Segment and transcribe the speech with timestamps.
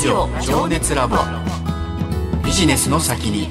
[0.00, 1.18] ジオ情熱ラボ
[2.42, 3.50] ビジネスの先に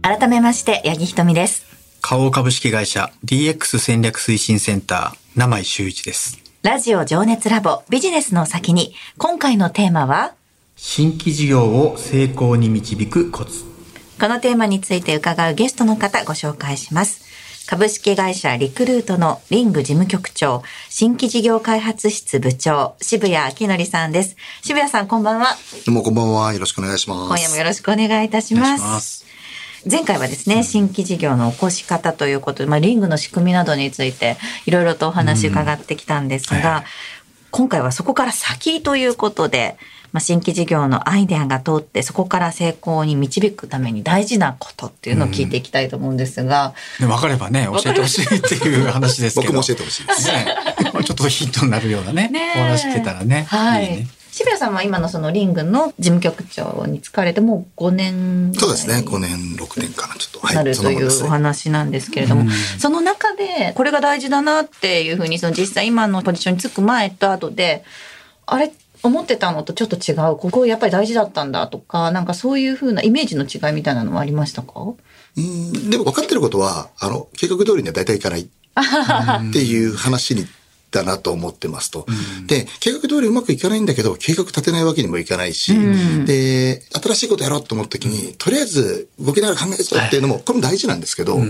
[0.00, 1.66] 改めまして、八木ひとみです。
[2.00, 6.38] 花王株式会社 DX 戦略推進センター、名井修一です。
[6.62, 10.32] ラジオ情熱ラボビジネスの先に、今回のテーマは、
[10.74, 13.64] 新規事業を成功に導くコツ。
[14.18, 17.33] このテーマについて伺うゲストの方ご紹介します。
[17.66, 24.36] 株式会社リクルートのリング事務局長、新規事業開発室部長、渋谷明則さんです。
[24.62, 25.46] 渋谷さんこんばんは。
[25.86, 26.52] どうもこんばんは。
[26.52, 27.28] よろしくお願いします。
[27.28, 29.24] 今夜もよろしくお願いいたします。
[29.90, 36.84] 前回はですね、新規事業の起こし方ということで、まあ、リングの仕組みなどについていろいろとお話伺ってきたんですが、うんはい
[37.54, 39.76] 今回はそこから先ということで、
[40.14, 49.52] まあ、新規事業のアイデアが通ってそこから成功に導くために大事なことっていうのを聞いていきたいと思うんですが、で分かればね、 教えてほしいっていう話ですけど。
[49.52, 50.28] 僕も教えてほしいです。
[50.28, 50.46] ね。
[50.92, 53.44] まあちょっとヒントになるようなね、お話聞けたらね。
[53.48, 53.86] はい。
[53.86, 59.02] いね渋谷さんは今のそのリングの事務局長に疲れてもう5年そうですね。
[59.04, 60.14] 5年、6年かな。
[60.14, 60.46] ちょっと。
[60.46, 60.52] は。
[60.52, 67.84] ないるというお話なんですけれども、うんその中でこれが大事だなっていうふうにその実際今のポジションにつく前と後で
[68.46, 68.72] あれ
[69.04, 70.36] 思ってたのとちょっと違う。
[70.36, 74.94] ここやっぱり大事だったんだとかなんかそういうふうなイメージの違いみたいなのはありましたか？
[75.36, 75.90] うん。
[75.90, 78.42] でも分かってることは、あの、計画通りには大体いかない。
[79.50, 80.46] っていう話に、
[80.90, 82.06] だなと思ってますと。
[82.46, 85.76] で、計画通りうまくいかないんだけど、計画立てないわけにもいかないし、う
[86.22, 86.24] ん。
[86.24, 91.40] で、新しいことやろうと思った時に、とりあえず動きながら考えるぞっていうのも、これも大事なんですけど、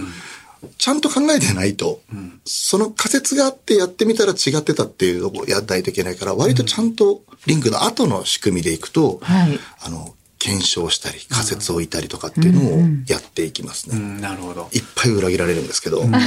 [0.78, 2.00] ちゃんと考えてないと、
[2.44, 13.96] その仮説があってやってみたら違ってたっていうのをやらないといけないから、割とちゃんとリンクの後の仕組みでいくと、はいあの、検証したり、仮説を置いたりとかっていうのをやっていきますね。
[13.96, 14.68] うん、なるほど。
[14.72, 16.18] いっぱい裏切られるんですけど、でも、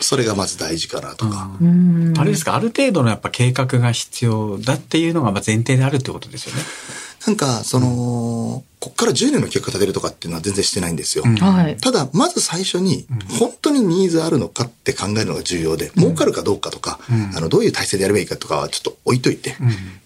[0.00, 1.50] それがまず大事かなとか。
[1.60, 6.62] うんあれですか、ある程度のやっぱ計画が必要だっていうのがまあ前提であるってことですよね。
[7.26, 11.22] なんか、その、こっから10年の計画立てるとかっていうのは全然してないんですよ。
[11.24, 11.36] うん。
[11.36, 11.76] はい。
[11.76, 13.06] ただ、まず最初に、
[13.38, 17.36] 本当にニーズあるのかって考えるのが重要で、儲かるかどうかとか、うん。
[17.36, 19.54] あの、どういう体制でやればいいかとかはちょっと置いといて、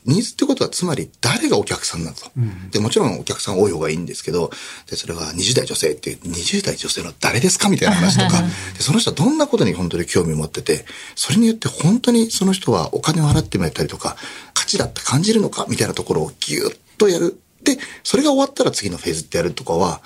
[0.04, 2.30] ニーズってことはつまり誰がお客さんなのと。
[2.38, 2.70] ん。
[2.70, 4.50] で、もちろんお客さん多い方がいいんですけど、
[4.90, 14.16] で、それは20代女性っていう、20代女性の誰ですかみたいな話とか、で、その人はどんなことに本当に興味を持ってて、それによって本当にその人はお金を払ってもらったりとか、
[14.52, 17.40] 価値だって感じるのかみたいなところをギュッとやる。
[17.62, 20.00] で、それが終わったら次のフェーズってやるとかは、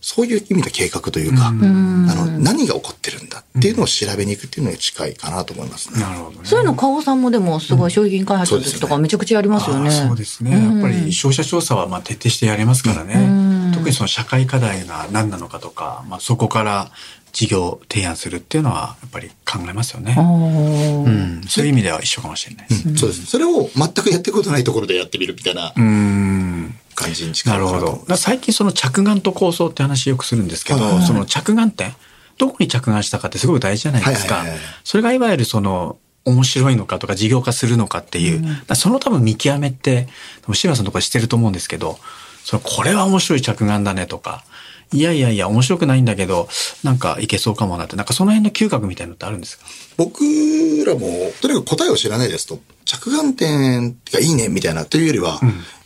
[0.00, 6.00] そういう意味で計画というか、あの、何が起こってるんだっていうのを調べに行くっていうのに近いかなと思いますね。
[6.00, 6.40] なるほどね。
[6.44, 9.88] そういうの、花王さんもでもすごい商品開発の時とかめちゃくちゃやりますよね。
[9.88, 10.50] あーそうですね。
[10.50, 13.72] やっぱり消費者調査はまあ徹底してやりますからね。
[13.72, 16.90] 特にその社会課題が何なのかとか、まあそこから
[17.34, 20.14] 事業提案するっていうのはやっぱり考えますよね。
[20.16, 21.42] おうーん。
[21.48, 22.96] そういう意味では一緒かもしれないです。
[22.96, 23.26] そうですね。
[23.26, 26.74] それを全くやってることないところでやってみるみたいなうん。
[26.94, 28.16] 感じに近いなるほど。
[28.16, 31.92] 最近その着眼と構想って話よくするんですけど、はいはいその着眼点、
[32.38, 34.74] どこに着眼したかってすごく大事じゃないですかはいはいはいはい。
[34.84, 40.08] それがいわゆるその、面白いのかとか事業化するのかっていう、だからその多分見極めって、
[40.42, 41.98] 多分柴田さんとかしてると思うんですけど、
[42.44, 44.44] そのこれは面白い着眼だねとか、
[44.92, 46.48] いやいやいや面白くないんだけど、
[46.82, 49.64] なんかいけそうかもなって、なんかその辺の嗅覚みたいなのってあるんですか？
[49.96, 50.22] 僕
[50.86, 55.40] らも、とにかく答えを知らないですと、着眼点がいいねみたいなというよりは、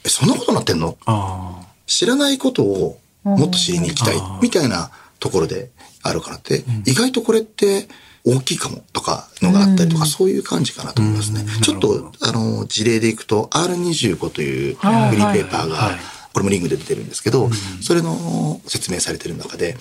[0.04, 0.96] え、そんなことなってんの？
[1.06, 5.70] あ知らないことをもっと知りに行きたいみたいなところで
[6.02, 7.88] あるからって、意外とこれって
[8.26, 11.44] 大きいかもとかのがあったりとか、そういう感じかなと思いますね。
[11.62, 15.70] ちょっと、あの、事例でいくと R25 というフリはいーペーパーはい。
[15.70, 15.98] が、
[16.32, 17.50] これもリングで出てるんですけど、
[17.80, 19.76] それの説明されてる中で、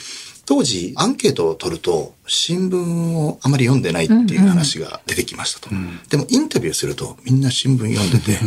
[0.45, 5.69] 当時アンケートを取ると新聞をあまり読んでないっていう話が出てきましたと。
[6.09, 8.39] でもインタビューするとみんな新聞読んでて、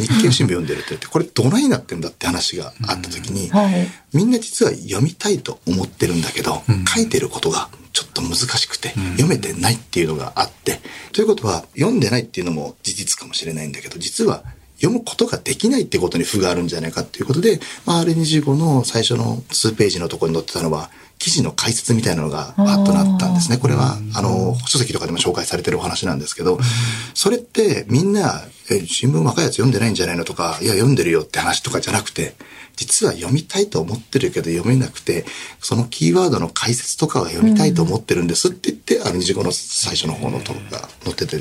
[0.00, 3.86] 日経新聞読んでるって言って、これどないなってんだって話があった時に、はい。
[4.14, 6.62] みんな実は読みたいと思ってるんだけど、
[6.94, 10.80] 書いてることがちょっと難しくて、読めてないっていうのがあって、
[11.12, 14.42] ということは読んでないっていうのも事実かもしれないんだけど、実は
[14.76, 23.56] 読むことができないってことに負があるんじゃないかっていうことで、まあ、R25 の最初の数ページのところに載ってたのは、記事の解説みたいなのがバッとなったんですね。
[23.56, 26.58] これは、あの、書籍とかでも紹介されてるお話なんですけど、
[27.14, 32.34] それってみんな、え、新聞若いやつ読んでないんじゃないのとか、いや、読んでるよって話とかじゃなくて、
[32.76, 35.24] 実は読みたいと思ってるけど読めなくて、
[35.60, 41.38] そのキーワードの解説とかは読みたいと思ってるんですって言って、あの25の最初の方のとこが載ってて、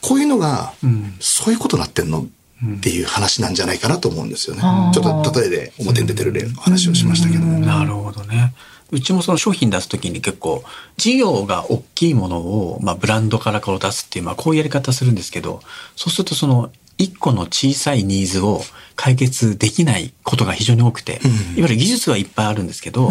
[0.00, 0.74] こういうのが、
[1.18, 2.26] そういうことになってんの
[2.64, 4.62] っていう話なんじゃないかなと思うんですよね。
[4.92, 7.58] ちょっと例えで表に出てる例の話をしましたけども。
[7.60, 8.54] なるほどね。
[8.90, 10.64] うちもその商品出すときに結構、
[10.96, 15.60] 事業が大きいものを、まあ、ブランドからこう出すっていう、まあ、こういうやり方するんですけど、
[15.94, 18.60] そうするとその、一個の小さいニーズを
[18.96, 21.20] 解決できないことが非常に多くて、いわ
[21.56, 23.10] ゆる技術はいっぱいあるんですけど、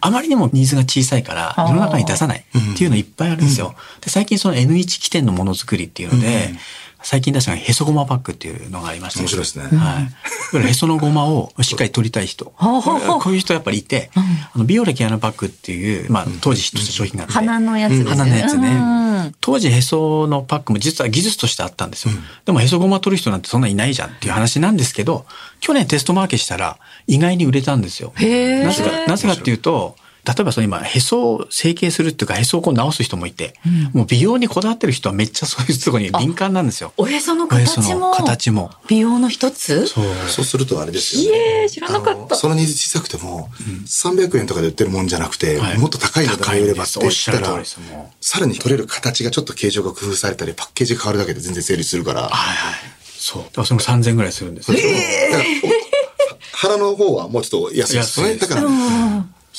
[0.00, 3.74] あまりにもニーズが小さいから世の中に出さないっていうのいっぱいあるんですよ。
[4.00, 6.54] で最近その N1 起点のものづくりっていうので、
[7.08, 10.00] 最近出したのがへそごまパックっていうのがありまして、面白いですねは
[10.52, 10.68] い。
[10.68, 12.52] へそのごまをしっかり取りたい人。
[12.58, 17.32] こういう人やっぱりいて、あの、ビオレキアナパックっていう、まあ、当時ヒットした商品があって。
[17.32, 19.32] 鼻のやつですよね鼻のやつうんね。
[19.40, 22.14] 当時へそのパックも実は技術としてあったんですよ。
[22.44, 25.24] でもへそごま取る人なんてそんないないじゃんっていう話なんですけど、
[25.60, 26.76] 去年テストマーケしたら
[27.06, 28.12] 意外に売れたんですよ。
[28.16, 33.54] へーなぜか、なぜかっていうと、例えばその今、へそを整形するっていうか、へそをこう直す人もいて、
[33.94, 36.92] もう美容にこだわってる人はめっちゃそういうところに敏感なんですよ。
[36.96, 37.98] おへその形も？
[37.98, 38.70] の形も。
[38.88, 39.86] 美容の一つ？
[39.86, 40.04] そう。
[40.28, 41.38] そうするとあれですよね。
[41.62, 43.48] えー知らなかったそのニーズ小さくても、
[43.86, 47.64] 300円とかで売ってるもんじゃなくて、はいもっと高い値段で売ればって言ったら
[48.20, 52.22] さらに取れる形がちょっと形状が工夫されたり、パッケージが変わるだけで全然成立するから。
[52.22, 52.74] はいはい。
[53.04, 53.42] そう。
[53.44, 54.78] だからそれも3000円ぐらいするんですよ。
[54.78, 58.32] だからお腹の方はもうちょっと安いですよね。
[58.32, 58.68] 安いですだから、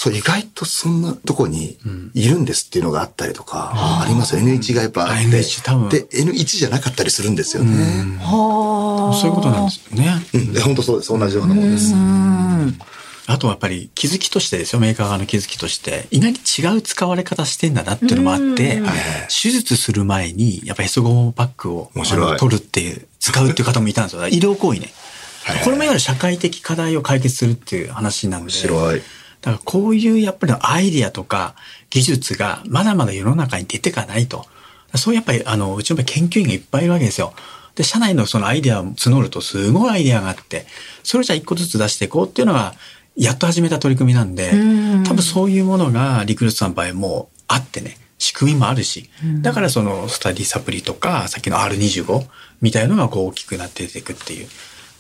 [0.02, 1.78] そう、意外とそんなとこに
[2.14, 4.42] いるんですっていうのがあったりとか、ありますよ。
[4.42, 5.14] N1 がやっぱあって。
[5.14, 8.18] あ N1 多分で、N1 じゃなかったりするんですよね。
[8.22, 10.26] はそういうことなんですよね。
[10.34, 10.54] うん。
[10.54, 11.10] で、本当そうです。
[11.10, 11.94] 同じようなもんです。
[13.28, 18.82] あとはやっぱり気づきとしてですよ、メーカー側の気づきとして、意外に違う使われ方してんだなっていうのもあって、
[19.28, 21.92] 手術する前に、やっぱりへそごまパックを
[22.38, 24.26] 取るっていう、使うっていう方もいたんですよ。
[24.30, 24.94] 医療行為ね。
[25.44, 28.52] はいこれもいわゆる社会的課題を解決するっていう話なんで。
[28.52, 29.02] 面白い。
[29.42, 31.56] だからこういうやっぱりアイディアとか
[31.90, 34.46] 技術がまだまだ世の中に出てかないと。
[34.96, 37.34] そうやっぱりあの、うちの研究員がいっぱいいるわけですよ。
[37.76, 40.66] で、社内のそのアイディアを募るとすごいアイディアがあって、
[41.04, 42.74] それをじゃあ一個ずつ出していこうっていうのが、
[43.16, 44.52] やっと始めた取り組みなんで、
[45.06, 49.10] 多分そういうものがリクルートさんの場合もあってね、仕組みもあるし、
[49.42, 52.26] だからそのスタディサプリとか、さっきの R25
[52.62, 54.48] みたいのがこう大きくなって出ていくっていう。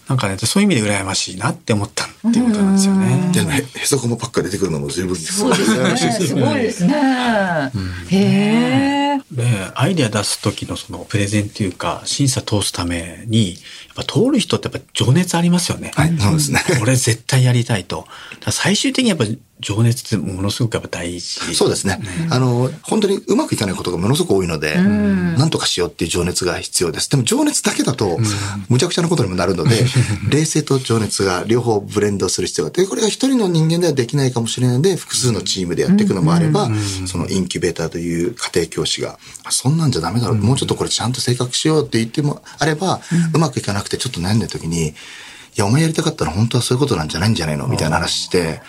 [0.09, 3.29] なんかね、そういう意味で羨ましいなって思ったっていうことなんですよね。
[3.31, 5.97] でも、へへそこもパックが出てくるのも十分そうですね。
[5.97, 7.71] すごいですね。
[8.09, 9.21] へえ。
[9.31, 9.45] で、
[9.75, 13.57] アイデア出す時のそのプレゼンっていうか、審査通すために、や
[14.01, 15.91] っぱ通る人ってやっぱ情熱ありますよね。
[15.93, 16.59] はい、そうですね。
[16.79, 18.07] これ絶対やりたいと。
[18.49, 19.25] 最終的にやっぱ
[19.59, 21.53] 情熱ってものすごくやっぱ大事。
[21.53, 21.99] そうですね。
[22.29, 27.09] あの、本当にうまくいかないことがものすごく多いので、なんとかしようっていう情熱が必要です。
[27.09, 28.17] でも情熱だけだと、
[28.69, 29.85] むちゃくちゃなことにもなるので、
[30.29, 36.71] 冷静と情熱が両方ブレンドする必要があって、これが一人の人間ではできないかもしれないので、複数のチームでやっていくのもあれば、
[37.05, 43.01] そのインキュベーターという家庭教師が、あそんなんじゃダメだろう、もうちょっとこれちゃんと性格しようって言ってもあれば、
[43.33, 44.93] うまくいかなくてちょっと悩んでる時に、い
[45.59, 47.67] や、お前やりたかったら本当はそういうことなんじゃないんじゃないの？
[47.67, 48.61] みたいな話して、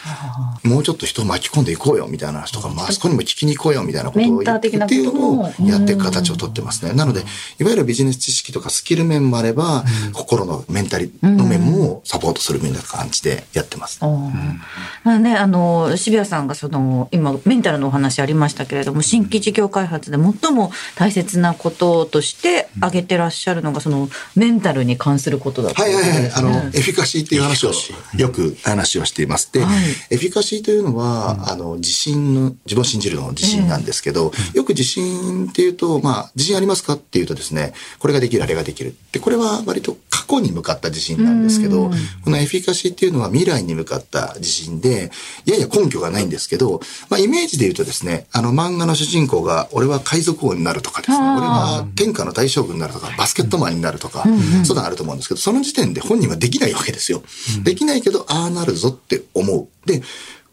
[0.64, 6.92] もうちょっと人を巻き込んでいこうよみたいな話とか、まあそこにも聞きに行こうよみたいなことを言ってっていうのをやっていく形をとってますね。
[6.92, 14.00] なので、いわゆるビジネス知識とかスキル面もあれば、心のメンタリの面もサポートするみたいな感じでやってます。
[14.02, 26.32] まあね、あの、渋谷さんがその、今、メンタルのお話ありましたけれども、新規事業開発で最も大切なこととして挙げてらっしゃるのが、その、メンタルに関することだとはいはいはい。
[26.32, 27.72] あの、ねエフィカシーっていう話を
[28.16, 29.52] よく話をしています。
[29.52, 29.84] で、はい。
[30.08, 38.94] エフィカシーというのは、あの、自信の、自分を信じるの自信なんですけど、よく自信っていうと、まあ、自信ありますかっていうとですね、これができる、あれができる。
[39.12, 41.90] で、これは割と過去に向かった自信なんですけど、
[42.24, 45.10] このエフィカシーっていうのは未来に向かった自信で、
[45.44, 57.22] やや根拠がないんですけど、まあ、イメージで言うとですね、あの、漫画の主人公が、俺は海賊王になるとかですね、俺は天下の大将軍になるとか、バスケットマンになるとか、そういうのあると思うんですけど、その時点で本人はできないわけですよ。
[57.62, 59.68] できないけど、ああなるぞって思う。
[59.86, 60.02] で、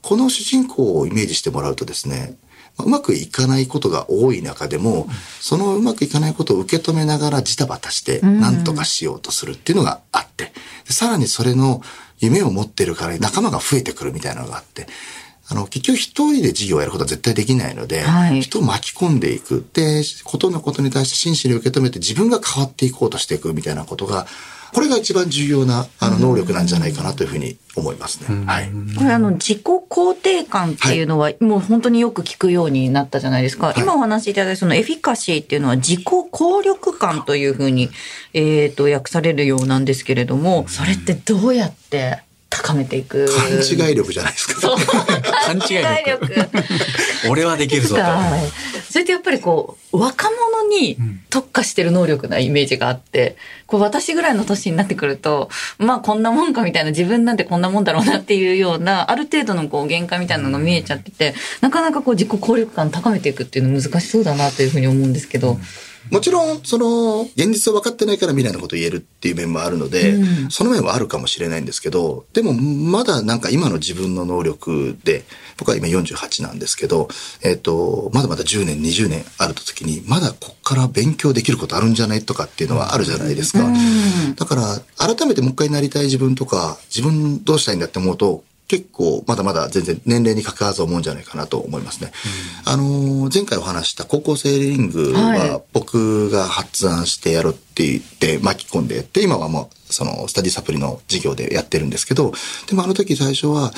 [0.02, 2.38] この主人公をイメージしてもらうとですね、
[2.78, 5.08] まあうまくいかないことが多い中でも、
[5.40, 10.54] そのうまくいかないことを受け止めながらジタバタして、何とかしようとするっていうのがあって、
[10.88, 11.82] でさらにそれの
[12.20, 14.88] 夢を持ってるから仲間が増えてくるみたいなのがあって、
[15.50, 19.66] あの、結局一人で事業をやることは絶対できないので、はい人を巻き込んでいく。
[19.74, 24.28] で、ことのことに対して真摯に受け止めて自分が変わっていこうとしていくみたいなことが、
[24.78, 28.46] これが一番重要な、あの、能力なんじゃないかなというふうに思いますね。
[28.46, 28.70] はい。
[28.96, 33.72] これあの自己肯定感っていうのはもう本当によく聞くようになったじゃないですか。
[33.72, 37.90] い今お話しいただいたそのエフィカシーっていうのは自己効力感というふうに、
[38.36, 43.28] えっ、と訳されるようなんですけれども、それってどうやって高めていく？
[43.36, 44.76] 勘違い力じゃないですか。
[45.48, 45.64] 勘違い
[46.06, 46.50] 力。
[47.32, 48.02] 俺はできるぞと。
[48.88, 48.94] はい。
[48.94, 50.98] それってやっぱりこう、若者に
[51.30, 65.58] 特化してる能力なイメージがあって、こう私ぐらいの年になってくると、まあこんなもんかみたいな、自分なんてこんなもんだろうなっていうような、ある程度のこう限界みたいなのが見えちゃってて、なかなかこう自己効力感高めていくっていうの難しそうだなというふうに思うんですけど。
[66.12, 75.26] もちろん、その、現実を分かってないから未来のことを言えるっていう面もあるので、うんその面はあるかもしれないんですけど、でも、まだなんか今の自分の能力で、
[75.58, 77.10] 僕は今48なんですけど、
[77.44, 83.68] えっ、と、まだまだ10年、20年ある時に、まだこっから勉強できることあるんじゃないとかっていうのはあるじゃないですか。
[84.36, 92.12] だから、改めてもう一回なりたい自分とか、自分どうしたいんだって思うと、結構まだまだ全然年齢に関わらず思うんじゃないかなと思いますね。
[92.66, 102.34] あのー前回お話した高校生リングはは僕が発案してやろうって言って巻き込んでやって、今はもうそのスタディサプリの授業でやってるんですけど、
[102.68, 103.72] でもあの時最初は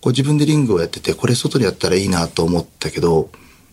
[0.00, 3.30] こう自分でリングをやってて、これ外でやったらいいなと思ったけど、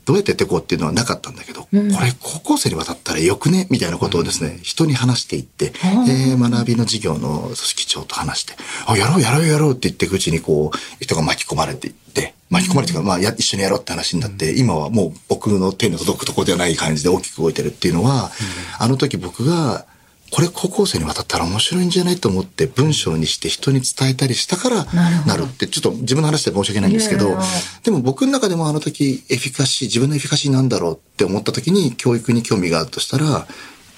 [0.07, 1.89] どうやってやっていこうっていうのはなかったんだけど、これ
[2.21, 3.67] 高校生に渡ったらよくね？
[3.69, 5.73] みたいなことをですね、人に話していって、
[6.07, 8.53] えー学びの授業の組織長と話して、
[8.85, 18.31] あ、やろうやろうやろうって言っていくうちにこう、人が巻き込まれていって、巻き込まれてか、まあや、一緒にやろうって話になって、今はもう僕の手の届くところではない感じで大きく動いてるっていうのは、
[18.79, 19.85] あの時僕が、
[20.29, 27.38] これ高校生に渡ったら面白いんじゃないと思って文章にして人に伝えたりしたからなるって、ちょっと自分の話で申し訳ないんですけど
[27.84, 33.48] でも僕の中でもあの時エフィカシー、自分のエフィカシーなんだろうって思った時に教育に興味があるとしたら、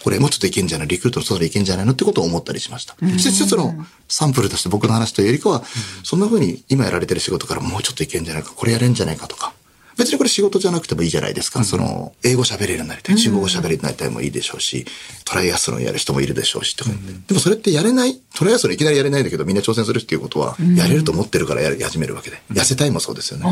[0.03, 2.95] これもうちょっといけんじゃないリクルートの外でいけんじゃないのってことを思ったりしました。
[3.01, 3.73] そして一つの
[4.07, 5.63] サンプルとして僕の話というよりかは、
[6.03, 9.53] そんな風に今やられてる仕事からもうちょっといけんじゃないか、これやれんじゃないかとか。
[9.99, 11.63] 別にこれ仕事じゃなくてもいいじゃないですか。
[11.63, 14.85] その、英語喋れるようになりたい、中国語喋れるようになりたいもいいでしょうし、
[15.25, 16.91] トライアスロンやる人もいるでしょうし、とか、
[17.27, 22.41] でもそれってやれない、トライアスロンいきなりやれないんだけど、みんな挑戦するっていうことは、やれると思ってるからやり始めるわけで。
[22.51, 23.45] 痩せたいもそうですよね。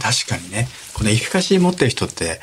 [0.00, 2.40] 確かにね、このエフィカシー持ってる人って、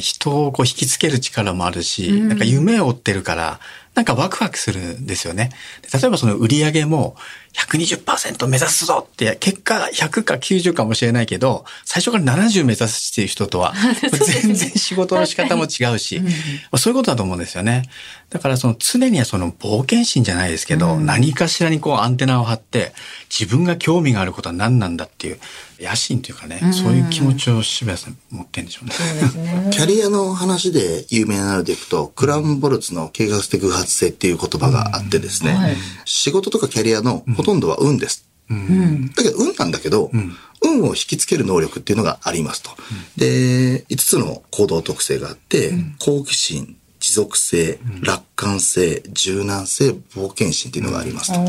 [0.00, 3.60] 人をこう引きつける力もあるし、なんか夢を追ってるから、
[3.96, 5.50] なんかワクワクするんですよね。
[5.90, 7.16] で例えばその売り上げも
[7.56, 13.74] 120%目指すぞって、結果100か90かもしれないけど、最初から70目指すっていう人とは、
[14.42, 16.30] 全然仕事の仕方も違うし、ま
[16.72, 17.88] あそういうことだと思うんですよね。
[18.28, 22.92] だからその常にはその冒険心じゃないですけど、何かしらにこうアンテナを張って、
[23.30, 25.38] 自分が興味があることは何なんだっていう、
[25.80, 29.70] 野心というかね、そういう気持ちを渋谷さん持ってるんでしょうね。
[29.70, 35.76] キャリアの話で有名なのでいくと、クランボルツの計画的偶発性っていう言葉があってですね、はい。
[36.04, 38.26] 仕事とかキャリアのほとんどは運です。
[38.48, 40.10] だけど運なんだけど、
[40.62, 42.70] 運を引きつける能力っていうのがありますと。
[43.16, 51.44] で、5つの行動特性があって、好奇心、持続性、楽観性、柔軟性、冒険心っていうのがありますと。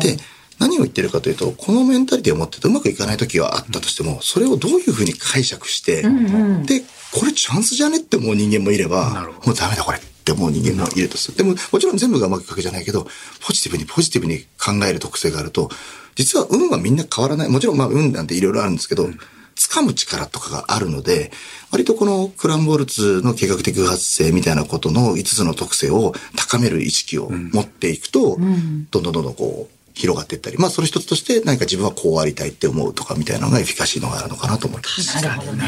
[0.00, 0.18] で、
[0.58, 6.82] 何を言ってるかというと、このメンタリティを持っててうまくいかない時があったとしても、それをどういうふうに解釈して、で、
[7.12, 11.36] これチャンスじゃねって思う人間もいれば、もうダメだこれって思う人間もいるとする。
[11.36, 13.06] でも、もちろん全部がうまくいくわけじゃないけど、
[13.40, 15.70] ポジティブにポジティブに考える特性があると、
[16.14, 17.48] 実は運はみんな変わらない。
[17.48, 19.08] もちろんまあ運なんていろいろあるんですけど、
[19.56, 21.32] 掴む力とかがあるので、
[21.70, 28.38] 割とこのクランボルツの計画的偶発性みたいなことの5つの特性を高める意識を持っていくと、
[28.90, 35.22] どんどんどんどんこう、広がっていったり、まあそれ一つとして何か自分はこうありたいって思うとかみたいなのがエフィカシーのがあるのかなと思います。
[35.22, 35.64] なるほどね。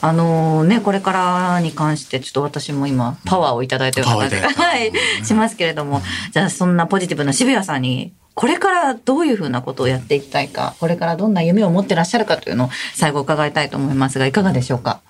[0.00, 4.92] あのね、これからに関して、ちょっと私も今、パワーをいただいたような感じが、パワはい、
[5.24, 15.00] しますけれども、じゃあそんなポジティブな渋谷さんに、これからどういうふうなことをやっていきたいか、これからどんな夢を持ってらっしゃるかというのを最後伺いたいと思いますが、いかがでしょうか？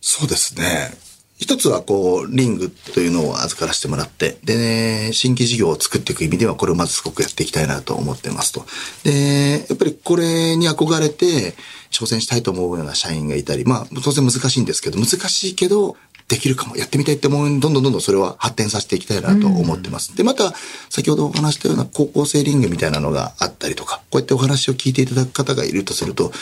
[0.00, 0.92] そうですね。
[1.38, 8.64] 一つはこう、リングというのを預からせてもらって、でね、新規事業を作っていく意味では、これをまずすごくやっていきたいなと思ってますと。
[9.04, 11.54] で、やっぱりこれに憧れて、
[11.90, 15.96] 挑戦したいと思うような社員がいたり、まあ、当然難しいんですけど、難しいけど、
[16.28, 20.16] できるかも、やってみたいって思うどんどんどんどんそれは発展させていきたいなと思ってます。
[20.16, 20.54] で、また、
[20.90, 26.32] 先ほどお話したような高校生リングみたいなのがあったりとか、こうやってお話を聞いていただく方がいるとすると、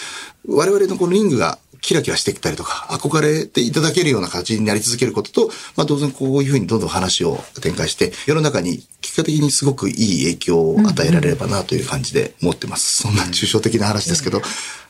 [0.48, 13.02] 我々のこのリングがキラキラしてきたりとか、憧れていただけるような形になり続けることと、まあ当然こういうふうにどんどん話を展開して、世の中に結果的にすごくいい影響を与えられればなという感じで思ってます。
[13.02, 14.40] そんな抽象的な話ですけど、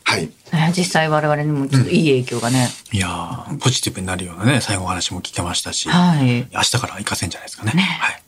[0.04, 0.30] はい。
[0.52, 2.68] ね実際我々にもちょっといい影響がね。
[2.92, 7.72] いやーポジティブになるようなね、最後お話も聞けましたし、はい明日から活かせんじゃないですかね。
[7.74, 8.23] ねはい。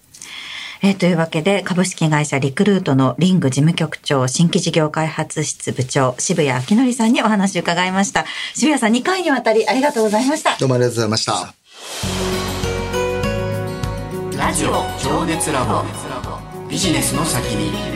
[0.87, 8.25] えーというわけで、株式会社リクルートのリング事務局長、新規事業開発室部長、渋谷明則さんにお話を伺いました。
[8.55, 10.57] 渋谷さん2回にわたりありがとうございました。
[10.61, 11.55] どうもありがとうございました。
[14.39, 14.71] ラジオ
[15.03, 15.83] 情熱ラボ
[16.69, 17.96] ビジネスの先に